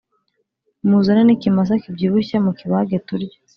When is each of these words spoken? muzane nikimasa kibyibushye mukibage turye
muzane 0.89 1.21
nikimasa 1.25 1.73
kibyibushye 1.83 2.35
mukibage 2.45 2.97
turye 3.07 3.37